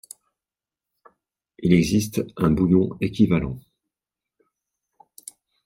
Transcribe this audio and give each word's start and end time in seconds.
Il 1.59 1.73
existe 1.73 2.23
un 2.37 2.49
bouillon 2.49 2.89
équivalent. 3.01 3.59